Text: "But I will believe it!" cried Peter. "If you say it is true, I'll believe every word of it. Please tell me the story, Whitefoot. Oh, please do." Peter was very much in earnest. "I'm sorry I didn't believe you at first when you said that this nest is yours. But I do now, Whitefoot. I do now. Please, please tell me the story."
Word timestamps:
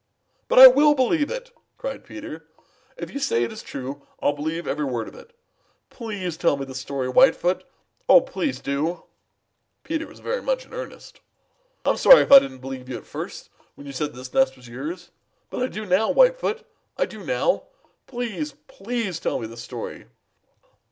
"But 0.47 0.57
I 0.57 0.65
will 0.65 0.95
believe 0.95 1.29
it!" 1.29 1.51
cried 1.77 2.03
Peter. 2.03 2.47
"If 2.97 3.13
you 3.13 3.19
say 3.19 3.43
it 3.43 3.51
is 3.51 3.61
true, 3.61 4.01
I'll 4.19 4.33
believe 4.33 4.67
every 4.67 4.83
word 4.83 5.07
of 5.07 5.13
it. 5.13 5.31
Please 5.91 6.37
tell 6.37 6.57
me 6.57 6.65
the 6.65 6.73
story, 6.73 7.07
Whitefoot. 7.07 7.63
Oh, 8.09 8.19
please 8.19 8.59
do." 8.61 9.03
Peter 9.83 10.07
was 10.07 10.19
very 10.19 10.41
much 10.41 10.65
in 10.65 10.73
earnest. 10.73 11.19
"I'm 11.85 11.97
sorry 11.97 12.23
I 12.25 12.39
didn't 12.39 12.61
believe 12.61 12.89
you 12.89 12.97
at 12.97 13.05
first 13.05 13.51
when 13.75 13.85
you 13.85 13.93
said 13.93 14.13
that 14.13 14.17
this 14.17 14.33
nest 14.33 14.57
is 14.57 14.67
yours. 14.67 15.11
But 15.51 15.61
I 15.61 15.67
do 15.67 15.85
now, 15.85 16.09
Whitefoot. 16.11 16.65
I 16.97 17.05
do 17.05 17.23
now. 17.23 17.65
Please, 18.07 18.55
please 18.65 19.19
tell 19.19 19.37
me 19.39 19.45
the 19.45 19.55
story." 19.55 20.07